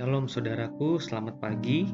Shalom 0.00 0.32
saudaraku, 0.32 0.96
selamat 0.96 1.44
pagi. 1.44 1.84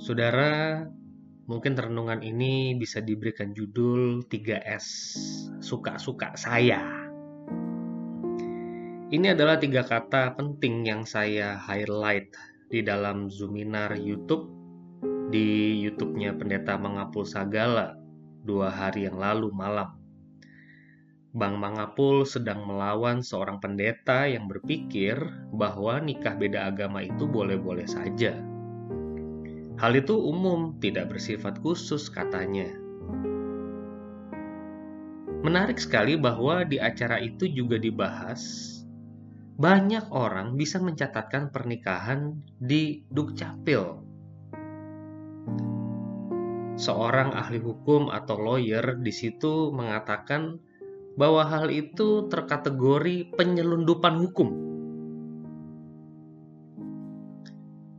Saudara, 0.00 0.84
Mungkin 1.44 1.76
renungan 1.76 2.24
ini 2.24 2.72
bisa 2.72 3.04
diberikan 3.04 3.52
judul 3.52 4.24
3S, 4.32 4.86
suka-suka 5.60 6.32
saya. 6.40 6.80
Ini 9.12 9.36
adalah 9.36 9.60
tiga 9.60 9.84
kata 9.84 10.40
penting 10.40 10.88
yang 10.88 11.04
saya 11.04 11.60
highlight 11.60 12.32
di 12.72 12.80
dalam 12.80 13.28
Zoominar 13.28 13.92
YouTube 14.00 14.48
di 15.28 15.84
YouTube-nya 15.84 16.32
Pendeta 16.32 16.80
Mangapul 16.80 17.28
Sagala 17.28 17.92
dua 18.40 18.72
hari 18.72 19.04
yang 19.04 19.20
lalu 19.20 19.52
malam. 19.52 20.00
Bang 21.36 21.60
Mangapul 21.60 22.24
sedang 22.24 22.64
melawan 22.64 23.20
seorang 23.20 23.60
pendeta 23.60 24.24
yang 24.24 24.48
berpikir 24.48 25.20
bahwa 25.52 26.00
nikah 26.00 26.40
beda 26.40 26.72
agama 26.72 27.04
itu 27.04 27.28
boleh-boleh 27.28 27.84
saja 27.84 28.53
Hal 29.74 29.98
itu 29.98 30.14
umum, 30.14 30.78
tidak 30.78 31.10
bersifat 31.10 31.58
khusus, 31.58 32.06
katanya. 32.06 32.70
Menarik 35.44 35.76
sekali 35.76 36.16
bahwa 36.16 36.64
di 36.64 36.80
acara 36.80 37.20
itu 37.20 37.44
juga 37.44 37.76
dibahas 37.76 38.72
banyak 39.54 40.10
orang 40.10 40.58
bisa 40.58 40.82
mencatatkan 40.82 41.54
pernikahan 41.54 42.42
di 42.58 43.06
Dukcapil. 43.06 44.02
Seorang 46.74 47.30
ahli 47.38 47.62
hukum 47.62 48.10
atau 48.10 48.34
lawyer 48.34 48.98
di 48.98 49.14
situ 49.14 49.70
mengatakan 49.70 50.58
bahwa 51.14 51.46
hal 51.46 51.70
itu 51.70 52.26
terkategori 52.26 53.38
penyelundupan 53.38 54.18
hukum. 54.26 54.73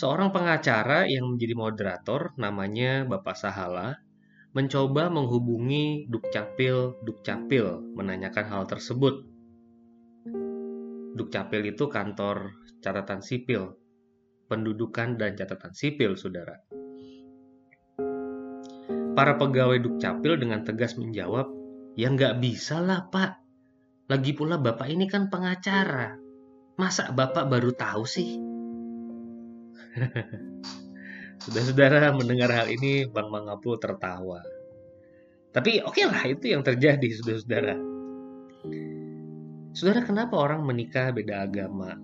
Seorang 0.00 0.32
pengacara 0.32 1.04
yang 1.04 1.36
menjadi 1.36 1.52
moderator, 1.52 2.32
namanya 2.40 3.04
Bapak 3.04 3.36
Sahala, 3.36 4.00
mencoba 4.56 5.12
menghubungi 5.12 6.08
Dukcapil 6.08 7.04
Dukcapil 7.04 7.84
menanyakan 7.92 8.48
hal 8.48 8.64
tersebut. 8.64 9.28
Dukcapil 11.20 11.76
itu 11.76 11.84
kantor 11.92 12.56
catatan 12.80 13.20
sipil, 13.20 13.76
pendudukan 14.48 15.20
dan 15.20 15.36
catatan 15.36 15.76
sipil, 15.76 16.16
saudara. 16.16 16.56
Para 19.12 19.36
pegawai 19.36 19.84
Dukcapil 19.84 20.40
dengan 20.40 20.64
tegas 20.64 20.96
menjawab, 20.96 21.44
ya 22.00 22.08
nggak 22.08 22.40
bisa 22.40 22.80
lah 22.80 23.04
pak. 23.12 23.36
Lagi 24.08 24.32
pula 24.32 24.56
bapak 24.56 24.88
ini 24.88 25.04
kan 25.04 25.28
pengacara. 25.28 26.16
Masa 26.80 27.12
bapak 27.12 27.52
baru 27.52 27.76
tahu 27.76 28.08
sih? 28.08 28.49
Saudara-saudara 31.40 32.12
mendengar 32.14 32.52
hal 32.52 32.68
ini, 32.70 33.08
Bang 33.08 33.32
Mangapu 33.32 33.74
tertawa. 33.80 34.44
Tapi 35.50 35.82
oke 35.82 35.98
okay 35.98 36.04
lah, 36.06 36.22
itu 36.28 36.52
yang 36.52 36.62
terjadi, 36.62 37.08
saudara-saudara. 37.16 37.74
Saudara, 39.74 40.00
kenapa 40.04 40.36
orang 40.36 40.62
menikah 40.62 41.10
beda 41.10 41.48
agama? 41.48 41.96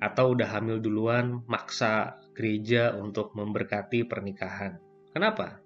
Atau 0.00 0.38
udah 0.38 0.48
hamil 0.48 0.80
duluan, 0.80 1.44
maksa 1.50 2.16
gereja 2.32 2.94
untuk 2.96 3.34
memberkati 3.36 4.06
pernikahan? 4.08 4.80
Kenapa? 5.12 5.60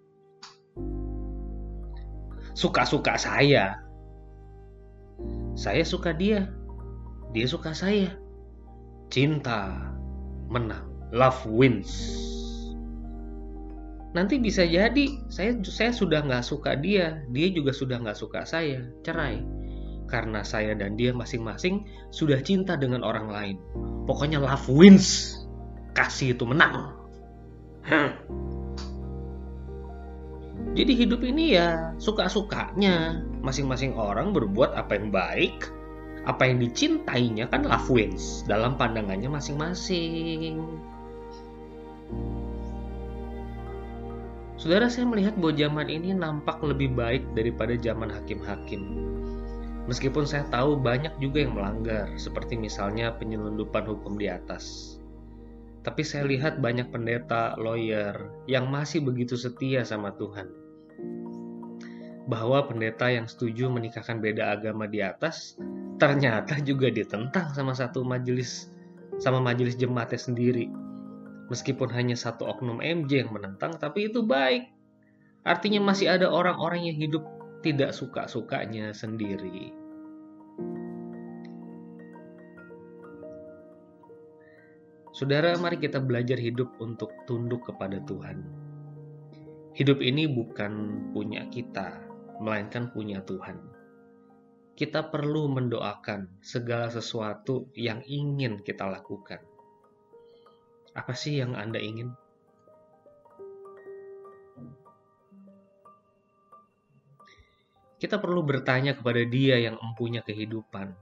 Suka-suka 2.56 3.20
saya. 3.20 3.78
Saya 5.54 5.84
suka 5.84 6.16
dia. 6.16 6.50
Dia 7.36 7.46
suka 7.46 7.76
saya. 7.76 8.16
Cinta 9.12 9.92
menang 10.50 10.95
love 11.16 11.40
wins. 11.48 12.12
Nanti 14.12 14.40
bisa 14.40 14.64
jadi 14.64 15.08
saya 15.32 15.56
saya 15.64 15.92
sudah 15.92 16.24
nggak 16.24 16.44
suka 16.44 16.76
dia, 16.76 17.24
dia 17.32 17.48
juga 17.52 17.72
sudah 17.72 18.00
nggak 18.00 18.16
suka 18.16 18.44
saya, 18.44 18.84
cerai. 19.00 19.40
Karena 20.06 20.46
saya 20.46 20.76
dan 20.78 20.94
dia 20.94 21.10
masing-masing 21.10 21.82
sudah 22.14 22.38
cinta 22.44 22.78
dengan 22.78 23.02
orang 23.02 23.26
lain. 23.32 23.56
Pokoknya 24.06 24.38
love 24.38 24.68
wins, 24.70 25.40
kasih 25.96 26.36
itu 26.36 26.44
menang. 26.46 26.94
Jadi 30.76 30.92
hidup 30.92 31.24
ini 31.24 31.56
ya 31.56 31.96
suka-sukanya. 31.96 33.24
Masing-masing 33.40 33.96
orang 33.96 34.36
berbuat 34.36 34.76
apa 34.76 34.96
yang 35.00 35.08
baik, 35.08 35.72
apa 36.28 36.48
yang 36.48 36.60
dicintainya 36.60 37.48
kan 37.48 37.64
love 37.64 37.88
wins 37.88 38.44
dalam 38.44 38.76
pandangannya 38.78 39.28
masing-masing. 39.28 40.95
Saudara 44.56 44.88
saya 44.88 45.04
melihat 45.04 45.36
bahwa 45.36 45.52
zaman 45.52 45.88
ini 45.92 46.16
nampak 46.16 46.64
lebih 46.64 46.96
baik 46.96 47.22
daripada 47.36 47.76
zaman 47.76 48.08
hakim-hakim. 48.08 48.82
Meskipun 49.86 50.24
saya 50.26 50.48
tahu 50.48 50.80
banyak 50.80 51.12
juga 51.20 51.44
yang 51.44 51.54
melanggar, 51.54 52.10
seperti 52.18 52.58
misalnya 52.58 53.14
penyelundupan 53.14 53.86
hukum 53.86 54.18
di 54.18 54.26
atas. 54.32 54.96
Tapi 55.84 56.02
saya 56.02 56.26
lihat 56.26 56.58
banyak 56.58 56.90
pendeta, 56.90 57.54
lawyer, 57.60 58.32
yang 58.50 58.66
masih 58.66 59.04
begitu 59.04 59.38
setia 59.38 59.86
sama 59.86 60.16
Tuhan. 60.18 60.50
Bahwa 62.26 62.66
pendeta 62.66 63.06
yang 63.06 63.30
setuju 63.30 63.70
menikahkan 63.70 64.18
beda 64.18 64.50
agama 64.56 64.90
di 64.90 64.98
atas, 64.98 65.54
ternyata 66.00 66.58
juga 66.64 66.90
ditentang 66.90 67.54
sama 67.54 67.70
satu 67.70 68.02
majelis, 68.02 68.72
sama 69.22 69.38
majelis 69.38 69.78
jemaatnya 69.78 70.18
sendiri 70.18 70.85
Meskipun 71.46 71.94
hanya 71.94 72.18
satu 72.18 72.42
oknum 72.50 72.82
MJ 72.82 73.22
yang 73.22 73.30
menentang, 73.30 73.78
tapi 73.78 74.10
itu 74.10 74.26
baik. 74.26 74.66
Artinya 75.46 75.78
masih 75.78 76.10
ada 76.10 76.26
orang-orang 76.26 76.90
yang 76.90 76.98
hidup 76.98 77.22
tidak 77.62 77.94
suka-sukanya 77.94 78.90
sendiri. 78.90 79.70
Saudara, 85.14 85.54
mari 85.56 85.78
kita 85.78 86.02
belajar 86.02 86.36
hidup 86.36 86.76
untuk 86.82 87.14
tunduk 87.30 87.62
kepada 87.64 88.02
Tuhan. 88.04 88.42
Hidup 89.72 90.02
ini 90.02 90.26
bukan 90.28 90.72
punya 91.14 91.46
kita, 91.48 92.04
melainkan 92.42 92.90
punya 92.90 93.22
Tuhan. 93.22 93.56
Kita 94.76 95.08
perlu 95.08 95.48
mendoakan 95.48 96.42
segala 96.44 96.92
sesuatu 96.92 97.70
yang 97.72 98.04
ingin 98.04 98.60
kita 98.60 98.84
lakukan 98.84 99.40
apa 100.96 101.12
sih 101.12 101.36
yang 101.36 101.52
Anda 101.52 101.76
ingin? 101.76 102.16
Kita 107.96 108.20
perlu 108.20 108.44
bertanya 108.44 108.96
kepada 108.96 109.24
Dia 109.24 109.56
yang 109.60 109.76
empunya 109.80 110.20
kehidupan, 110.20 110.92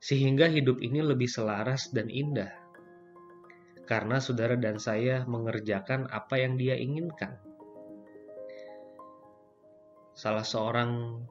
sehingga 0.00 0.48
hidup 0.48 0.80
ini 0.80 1.00
lebih 1.00 1.28
selaras 1.28 1.92
dan 1.92 2.08
indah. 2.12 2.52
Karena 3.88 4.20
saudara 4.20 4.56
dan 4.56 4.76
saya 4.76 5.24
mengerjakan 5.24 6.08
apa 6.12 6.40
yang 6.40 6.60
Dia 6.60 6.76
inginkan. 6.76 7.40
Salah 10.12 10.44
seorang 10.44 11.24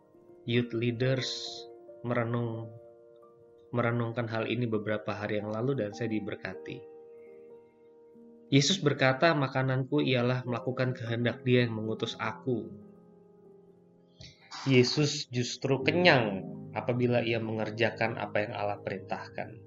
youth 0.49 0.73
leaders 0.73 1.29
merenung 2.01 2.71
merenungkan 3.75 4.31
hal 4.31 4.47
ini 4.47 4.63
beberapa 4.63 5.11
hari 5.11 5.43
yang 5.43 5.51
lalu 5.51 5.75
dan 5.75 5.91
saya 5.91 6.07
diberkati. 6.07 6.96
Yesus 8.47 8.79
berkata, 8.79 9.35
"Makananku 9.35 9.99
ialah 9.99 10.47
melakukan 10.47 10.95
kehendak 10.95 11.43
Dia 11.43 11.67
yang 11.67 11.75
mengutus 11.75 12.15
aku." 12.15 12.71
Yesus 14.63 15.27
justru 15.27 15.83
kenyang 15.83 16.47
apabila 16.71 17.19
ia 17.23 17.43
mengerjakan 17.43 18.15
apa 18.15 18.47
yang 18.47 18.53
Allah 18.55 18.79
perintahkan. 18.79 19.59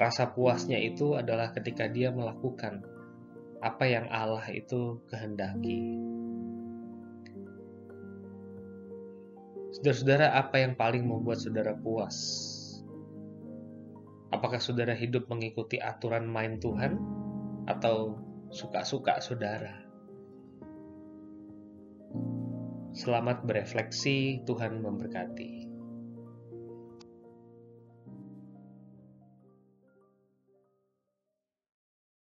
Rasa 0.00 0.32
puasnya 0.32 0.80
itu 0.80 1.12
adalah 1.12 1.52
ketika 1.52 1.88
dia 1.92 2.08
melakukan 2.08 2.84
apa 3.60 3.84
yang 3.84 4.08
Allah 4.08 4.44
itu 4.48 5.04
kehendaki. 5.12 6.00
Saudara-saudara, 9.76 10.36
apa 10.36 10.56
yang 10.56 10.72
paling 10.76 11.04
membuat 11.04 11.40
saudara 11.40 11.76
puas? 11.76 12.16
Apakah 14.32 14.60
saudara 14.60 14.96
hidup 14.96 15.28
mengikuti 15.28 15.76
aturan 15.76 16.24
main 16.24 16.56
Tuhan 16.56 17.21
atau 17.66 18.20
suka-suka 18.52 19.18
saudara? 19.24 19.82
Selamat 22.92 23.48
berefleksi, 23.48 24.44
Tuhan 24.44 24.84
memberkati. 24.84 25.71